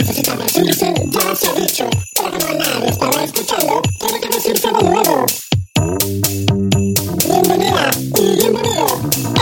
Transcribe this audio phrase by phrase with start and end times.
[0.00, 0.50] necesitamos.
[0.50, 4.82] Su misión ya se ha dicho, pero como nadie estaba escuchando, tiene que decirse de
[4.82, 5.26] nuevo.
[7.28, 8.86] Bienvenida y bienvenido.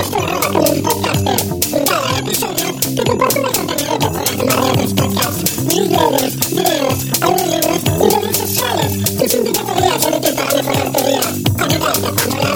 [0.00, 1.40] Esto es un podcaster.
[1.78, 8.08] En cada episodio te comparto una contenido de formas de podcasts, newsletters, videos, audiolibros y
[8.16, 9.16] redes sociales.
[9.16, 11.20] Tus invitatorias son útiles para mejorar tu día.
[11.58, 12.47] Ayudarte cuando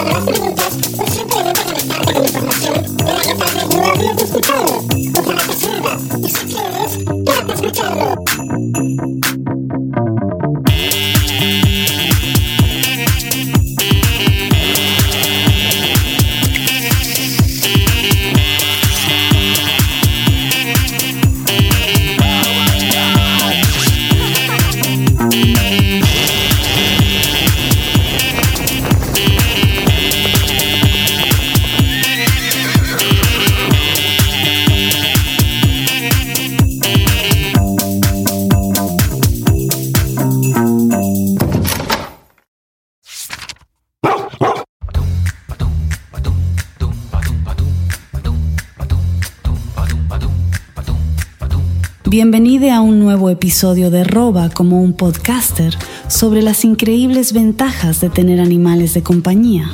[52.13, 55.75] Bienvenide a un nuevo episodio de Roba como un podcaster
[56.07, 59.67] sobre las increíbles ventajas de tener animales de compañía.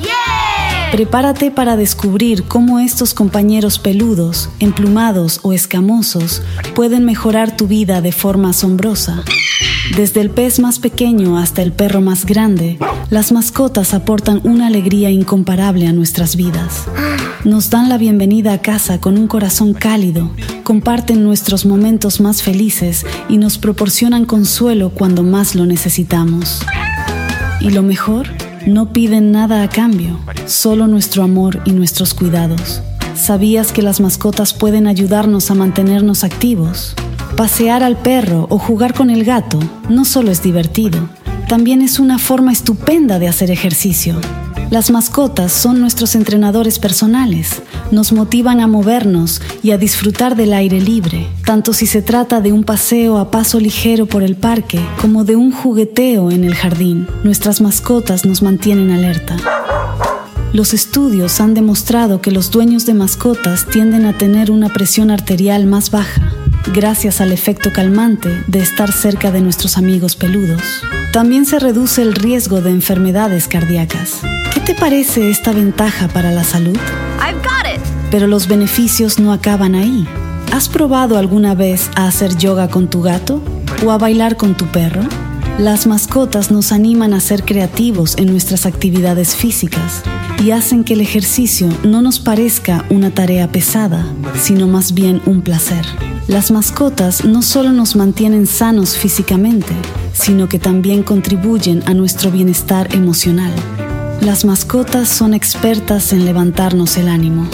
[0.90, 6.40] Prepárate para descubrir cómo estos compañeros peludos, emplumados o escamosos
[6.74, 9.22] pueden mejorar tu vida de forma asombrosa.
[9.94, 12.78] Desde el pez más pequeño hasta el perro más grande,
[13.10, 16.86] las mascotas aportan una alegría incomparable a nuestras vidas.
[17.44, 20.30] Nos dan la bienvenida a casa con un corazón cálido,
[20.70, 26.64] comparten nuestros momentos más felices y nos proporcionan consuelo cuando más lo necesitamos.
[27.60, 28.28] Y lo mejor,
[28.68, 32.82] no piden nada a cambio, solo nuestro amor y nuestros cuidados.
[33.16, 36.94] ¿Sabías que las mascotas pueden ayudarnos a mantenernos activos?
[37.36, 41.00] Pasear al perro o jugar con el gato no solo es divertido,
[41.48, 44.20] también es una forma estupenda de hacer ejercicio.
[44.70, 47.60] Las mascotas son nuestros entrenadores personales,
[47.90, 52.52] nos motivan a movernos y a disfrutar del aire libre, tanto si se trata de
[52.52, 57.08] un paseo a paso ligero por el parque como de un jugueteo en el jardín.
[57.24, 59.36] Nuestras mascotas nos mantienen alerta.
[60.52, 65.66] Los estudios han demostrado que los dueños de mascotas tienden a tener una presión arterial
[65.66, 66.32] más baja,
[66.72, 70.62] gracias al efecto calmante de estar cerca de nuestros amigos peludos.
[71.12, 74.20] También se reduce el riesgo de enfermedades cardíacas.
[74.60, 76.76] ¿Qué te parece esta ventaja para la salud?
[77.18, 77.80] I've got it.
[78.10, 80.06] Pero los beneficios no acaban ahí.
[80.52, 83.42] ¿Has probado alguna vez a hacer yoga con tu gato
[83.84, 85.02] o a bailar con tu perro?
[85.58, 90.02] Las mascotas nos animan a ser creativos en nuestras actividades físicas
[90.44, 94.04] y hacen que el ejercicio no nos parezca una tarea pesada,
[94.38, 95.86] sino más bien un placer.
[96.28, 99.72] Las mascotas no solo nos mantienen sanos físicamente,
[100.12, 103.52] sino que también contribuyen a nuestro bienestar emocional.
[104.20, 107.48] Las mascotas son expertas en levantarnos el ánimo.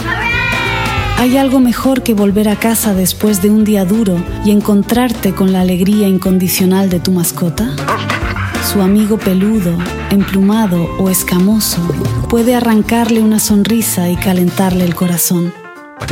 [1.17, 5.53] ¿Hay algo mejor que volver a casa después de un día duro y encontrarte con
[5.53, 7.71] la alegría incondicional de tu mascota?
[8.73, 9.79] Su amigo peludo,
[10.11, 11.81] emplumado o escamoso
[12.29, 15.55] puede arrancarle una sonrisa y calentarle el corazón,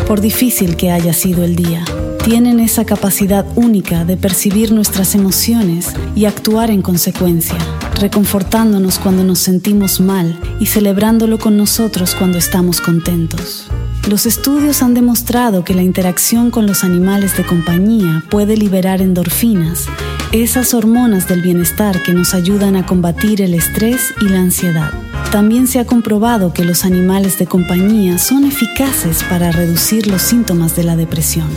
[0.07, 1.85] por difícil que haya sido el día.
[2.25, 7.59] Tienen esa capacidad única de percibir nuestras emociones y actuar en consecuencia,
[8.01, 13.67] reconfortándonos cuando nos sentimos mal y celebrándolo con nosotros cuando estamos contentos.
[14.09, 19.87] Los estudios han demostrado que la interacción con los animales de compañía puede liberar endorfinas,
[20.33, 24.93] esas hormonas del bienestar que nos ayudan a combatir el estrés y la ansiedad.
[25.35, 30.77] También se ha comprobado que los animales de compañía son eficaces para reducir los síntomas
[30.77, 31.49] de la depresión.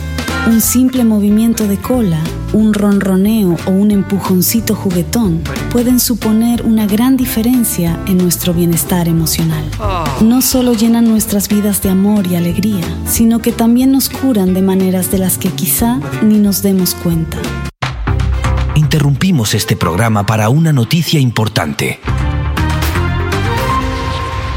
[0.48, 2.18] Un simple movimiento de cola,
[2.52, 9.64] un ronroneo o un empujoncito juguetón pueden suponer una gran diferencia en nuestro bienestar emocional.
[10.22, 14.62] No solo llenan nuestras vidas de amor y alegría, sino que también nos curan de
[14.62, 17.38] maneras de las que quizá ni nos demos cuenta.
[18.74, 22.00] Interrumpimos este programa para una noticia importante.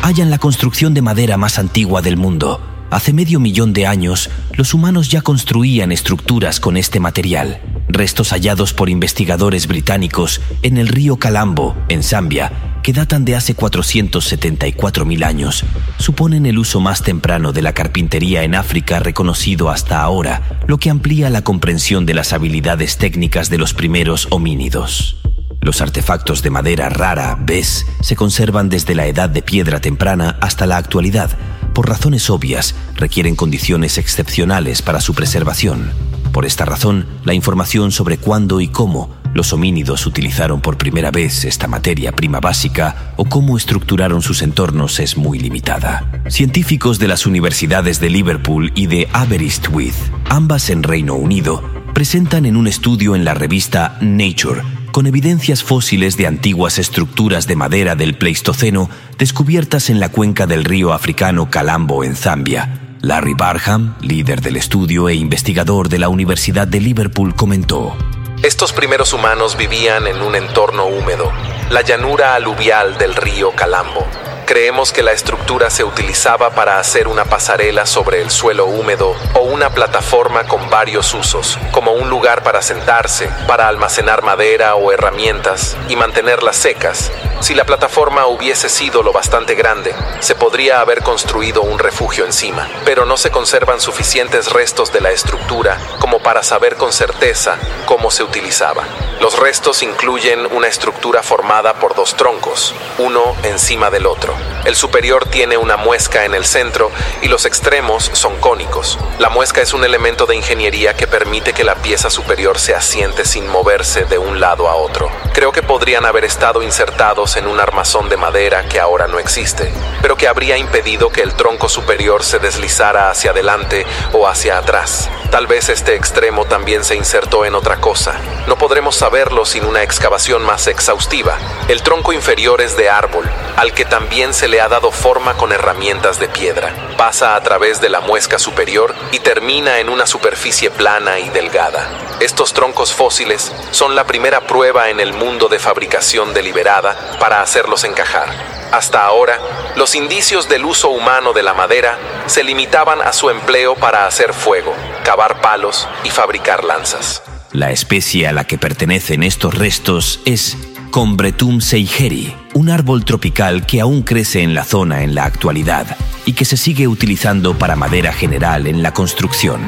[0.02, 2.60] Hallan la construcción de madera más antigua del mundo.
[2.90, 7.62] Hace medio millón de años, los humanos ya construían estructuras con este material.
[7.88, 12.52] Restos hallados por investigadores británicos en el río Calambo, en Zambia,
[12.82, 15.64] que datan de hace 474.000 años,
[16.00, 20.90] suponen el uso más temprano de la carpintería en África reconocido hasta ahora, lo que
[20.90, 25.21] amplía la comprensión de las habilidades técnicas de los primeros homínidos.
[25.62, 30.66] Los artefactos de madera rara, ves, se conservan desde la edad de piedra temprana hasta
[30.66, 31.38] la actualidad.
[31.76, 35.92] Por razones obvias, requieren condiciones excepcionales para su preservación.
[36.34, 41.46] Por esta razón, la información sobre cuándo y cómo los homínidos utilizaron por primera vez
[41.46, 46.24] esta materia prima básica o cómo estructuraron sus entornos es muy limitada.
[46.28, 49.94] Científicos de las universidades de Liverpool y de Aberystwyth,
[50.28, 51.64] ambas en Reino Unido,
[51.94, 57.56] presentan en un estudio en la revista Nature con evidencias fósiles de antiguas estructuras de
[57.56, 62.98] madera del Pleistoceno descubiertas en la cuenca del río africano Calambo en Zambia.
[63.02, 67.96] Larry Barham, líder del estudio e investigador de la Universidad de Liverpool, comentó,
[68.44, 71.32] Estos primeros humanos vivían en un entorno húmedo,
[71.72, 74.06] la llanura aluvial del río Calambo.
[74.52, 79.40] Creemos que la estructura se utilizaba para hacer una pasarela sobre el suelo húmedo o
[79.44, 85.78] una plataforma con varios usos, como un lugar para sentarse, para almacenar madera o herramientas
[85.88, 87.14] y mantenerlas secas.
[87.40, 92.68] Si la plataforma hubiese sido lo bastante grande, se podría haber construido un refugio encima,
[92.84, 98.12] pero no se conservan suficientes restos de la estructura como para saber con certeza cómo
[98.12, 98.84] se utilizaba.
[99.22, 104.41] Los restos incluyen una estructura formada por dos troncos, uno encima del otro.
[104.66, 106.92] El superior tiene una muesca en el centro
[107.22, 109.00] y los extremos son cónicos.
[109.20, 113.26] La muesca es un elemento de ingeniería que permite que la pieza superior se asiente
[113.26, 115.10] sin moverse de un lado a otro.
[115.34, 119.72] Creo que podrían haber estado insertados en un armazón de madera que ahora no existe,
[120.02, 125.10] pero que habría impedido que el tronco superior se deslizara hacia adelante o hacia atrás.
[125.32, 128.20] Tal vez este extremo también se insertó en otra cosa.
[128.48, 131.38] No podremos saberlo sin una excavación más exhaustiva.
[131.70, 135.52] El tronco inferior es de árbol, al que también se le ha dado forma con
[135.52, 136.74] herramientas de piedra.
[136.98, 142.18] Pasa a través de la muesca superior y termina en una superficie plana y delgada.
[142.20, 147.84] Estos troncos fósiles son la primera prueba en el mundo de fabricación deliberada para hacerlos
[147.84, 148.30] encajar.
[148.72, 149.38] Hasta ahora,
[149.76, 151.98] los indicios del uso humano de la madera
[152.28, 154.74] se limitaban a su empleo para hacer fuego,
[155.04, 157.22] cavar palos y fabricar lanzas.
[157.52, 160.58] La especie a la que pertenecen estos restos es
[160.92, 166.34] Combretum seigeri, un árbol tropical que aún crece en la zona en la actualidad y
[166.34, 169.62] que se sigue utilizando para madera general en la construcción.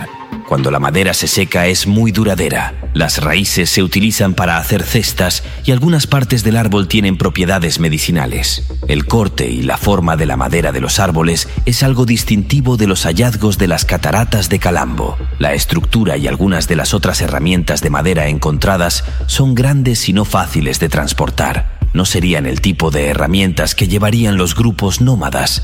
[0.47, 2.75] Cuando la madera se seca es muy duradera.
[2.93, 8.63] Las raíces se utilizan para hacer cestas y algunas partes del árbol tienen propiedades medicinales.
[8.87, 12.87] El corte y la forma de la madera de los árboles es algo distintivo de
[12.87, 15.17] los hallazgos de las cataratas de Calambo.
[15.39, 20.25] La estructura y algunas de las otras herramientas de madera encontradas son grandes y no
[20.25, 21.82] fáciles de transportar.
[21.93, 25.61] No serían el tipo de herramientas que llevarían los grupos nómadas,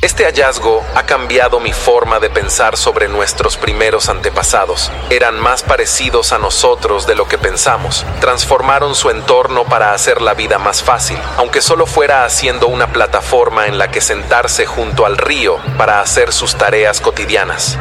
[0.00, 4.92] este hallazgo ha cambiado mi forma de pensar sobre nuestros primeros antepasados.
[5.10, 8.06] Eran más parecidos a nosotros de lo que pensamos.
[8.20, 13.66] Transformaron su entorno para hacer la vida más fácil, aunque solo fuera haciendo una plataforma
[13.66, 17.76] en la que sentarse junto al río para hacer sus tareas cotidianas.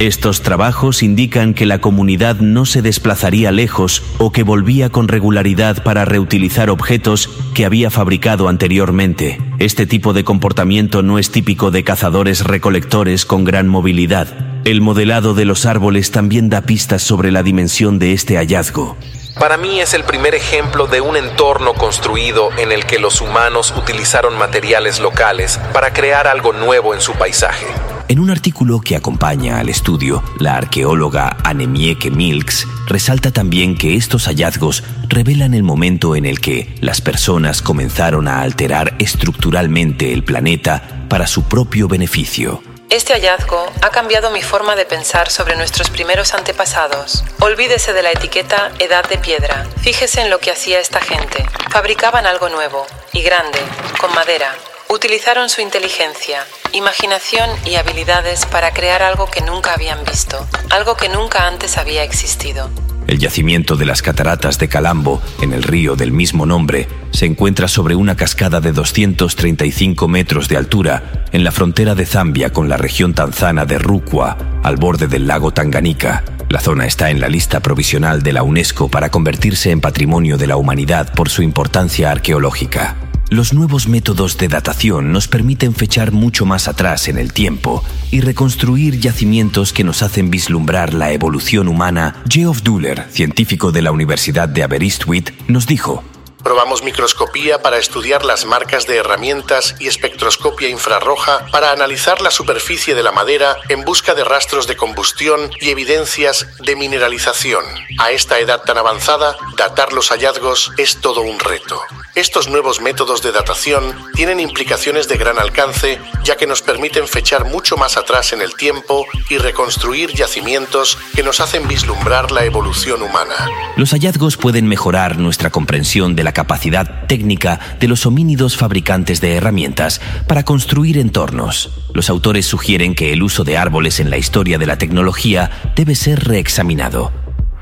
[0.00, 5.82] Estos trabajos indican que la comunidad no se desplazaría lejos o que volvía con regularidad
[5.82, 9.38] para reutilizar objetos que había fabricado anteriormente.
[9.58, 14.26] Este tipo de comportamiento no es típico de cazadores recolectores con gran movilidad.
[14.64, 18.96] El modelado de los árboles también da pistas sobre la dimensión de este hallazgo.
[19.38, 23.74] Para mí es el primer ejemplo de un entorno construido en el que los humanos
[23.76, 27.66] utilizaron materiales locales para crear algo nuevo en su paisaje.
[28.10, 34.24] En un artículo que acompaña al estudio, la arqueóloga Anemieke Milks resalta también que estos
[34.26, 41.06] hallazgos revelan el momento en el que las personas comenzaron a alterar estructuralmente el planeta
[41.08, 42.64] para su propio beneficio.
[42.88, 47.22] Este hallazgo ha cambiado mi forma de pensar sobre nuestros primeros antepasados.
[47.38, 49.68] Olvídese de la etiqueta edad de piedra.
[49.82, 51.46] Fíjese en lo que hacía esta gente.
[51.70, 53.60] Fabricaban algo nuevo y grande,
[54.00, 54.52] con madera.
[54.88, 61.08] Utilizaron su inteligencia, imaginación y habilidades para crear algo que nunca habían visto, algo que
[61.08, 62.70] nunca antes había existido.
[63.06, 67.66] El yacimiento de las cataratas de Calambo, en el río del mismo nombre, se encuentra
[67.66, 72.76] sobre una cascada de 235 metros de altura en la frontera de Zambia con la
[72.76, 76.22] región tanzana de Rukwa, al borde del lago Tanganika.
[76.48, 80.46] La zona está en la lista provisional de la UNESCO para convertirse en Patrimonio de
[80.46, 83.09] la Humanidad por su importancia arqueológica.
[83.30, 88.22] Los nuevos métodos de datación nos permiten fechar mucho más atrás en el tiempo y
[88.22, 92.16] reconstruir yacimientos que nos hacen vislumbrar la evolución humana.
[92.28, 96.02] Geoff Duller, científico de la Universidad de Aberystwyth, nos dijo:
[96.42, 102.94] Probamos microscopía para estudiar las marcas de herramientas y espectroscopia infrarroja para analizar la superficie
[102.94, 107.64] de la madera en busca de rastros de combustión y evidencias de mineralización.
[107.98, 111.80] A esta edad tan avanzada, datar los hallazgos es todo un reto.
[112.14, 117.44] Estos nuevos métodos de datación tienen implicaciones de gran alcance ya que nos permiten fechar
[117.44, 123.02] mucho más atrás en el tiempo y reconstruir yacimientos que nos hacen vislumbrar la evolución
[123.02, 123.34] humana.
[123.76, 129.34] Los hallazgos pueden mejorar nuestra comprensión de la capacidad técnica de los homínidos fabricantes de
[129.34, 131.70] herramientas para construir entornos.
[131.94, 135.94] Los autores sugieren que el uso de árboles en la historia de la tecnología debe
[135.94, 137.12] ser reexaminado.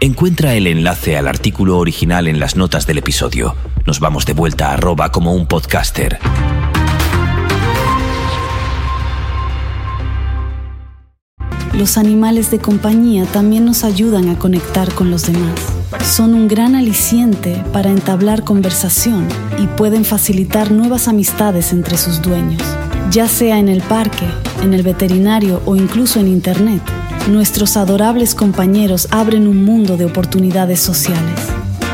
[0.01, 3.57] Encuentra el enlace al artículo original en las notas del episodio.
[3.85, 6.19] Nos vamos de vuelta a arroba como un podcaster.
[11.75, 15.77] Los animales de compañía también nos ayudan a conectar con los demás.
[16.02, 19.26] Son un gran aliciente para entablar conversación
[19.59, 22.62] y pueden facilitar nuevas amistades entre sus dueños,
[23.11, 24.26] ya sea en el parque,
[24.62, 26.83] en el veterinario o incluso en Internet
[27.28, 31.40] nuestros adorables compañeros abren un mundo de oportunidades sociales.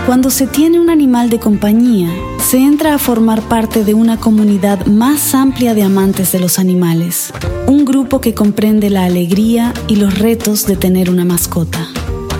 [0.06, 4.86] Cuando se tiene un animal de compañía, se entra a formar parte de una comunidad
[4.86, 7.32] más amplia de amantes de los animales,
[7.66, 11.88] un grupo que comprende la alegría y los retos de tener una mascota.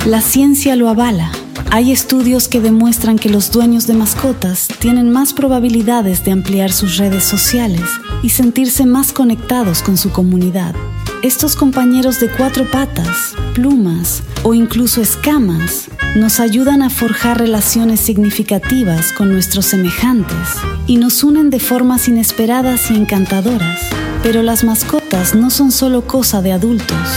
[0.07, 1.33] La ciencia lo avala.
[1.75, 6.99] Hay estudios que demuestran que los dueños de mascotas tienen más probabilidades de ampliar sus
[6.99, 7.83] redes sociales
[8.23, 10.77] y sentirse más conectados con su comunidad.
[11.25, 19.11] Estos compañeros de cuatro patas, plumas o incluso escamas nos ayudan a forjar relaciones significativas
[19.11, 20.55] con nuestros semejantes
[20.87, 23.81] y nos unen de formas inesperadas y encantadoras.
[24.23, 27.09] Pero las mascotas no son solo cosa de adultos,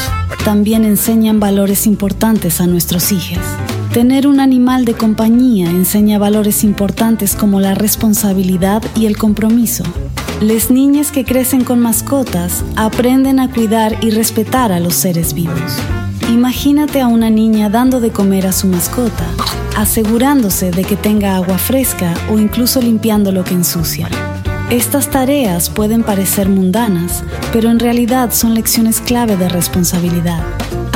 [0.43, 3.45] también enseñan valores importantes a nuestros hijos.
[3.97, 9.83] Tener un animal de compañía enseña valores importantes como la responsabilidad y el compromiso.
[10.39, 15.79] Las niñas que crecen con mascotas aprenden a cuidar y respetar a los seres vivos.
[16.31, 19.25] Imagínate a una niña dando de comer a su mascota,
[19.75, 24.09] asegurándose de que tenga agua fresca o incluso limpiando lo que ensucia.
[24.69, 30.43] Estas tareas pueden parecer mundanas, pero en realidad son lecciones clave de responsabilidad.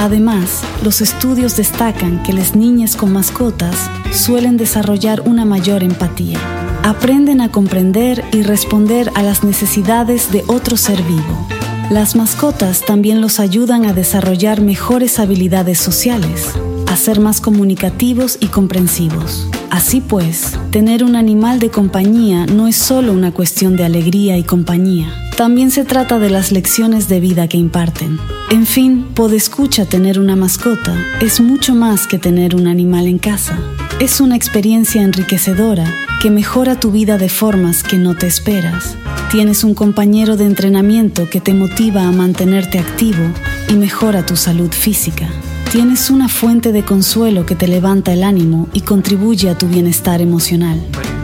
[0.01, 6.39] Además, los estudios destacan que las niñas con mascotas suelen desarrollar una mayor empatía
[6.84, 11.48] aprenden a comprender y responder a las necesidades de otro ser vivo.
[11.89, 16.50] Las mascotas también los ayudan a desarrollar mejores habilidades sociales,
[16.88, 19.48] a ser más comunicativos y comprensivos.
[19.70, 24.43] Así pues, tener un animal de compañía no es solo una cuestión de alegría y
[24.43, 28.19] compañía, también se trata de las lecciones de vida que imparten.
[28.51, 33.57] En fin, escucha tener una mascota es mucho más que tener un animal en casa.
[34.00, 38.95] Es una experiencia enriquecedora que mejora tu vida de formas que no te esperas.
[39.31, 43.24] Tienes un compañero de entrenamiento que te motiva a mantenerte activo
[43.67, 45.27] y mejora tu salud física.
[45.71, 50.21] Tienes una fuente de consuelo que te levanta el ánimo y contribuye a tu bienestar
[50.21, 50.79] emocional.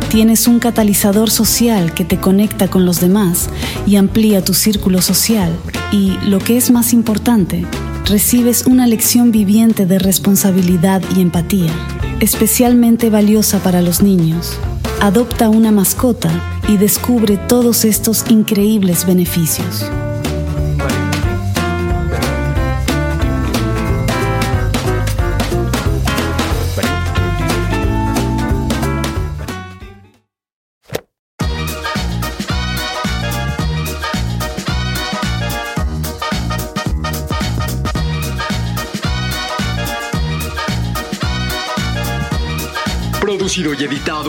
[0.09, 3.49] Tienes un catalizador social que te conecta con los demás
[3.85, 5.53] y amplía tu círculo social.
[5.91, 7.65] Y, lo que es más importante,
[8.05, 11.71] recibes una lección viviente de responsabilidad y empatía,
[12.19, 14.57] especialmente valiosa para los niños
[15.01, 16.31] adopta una mascota
[16.67, 19.85] y descubre todos estos increíbles beneficios.